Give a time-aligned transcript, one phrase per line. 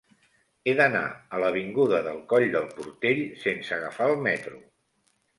[0.69, 1.01] He d'anar
[1.35, 4.55] a l'avinguda del Coll del Portell sense agafar el metro.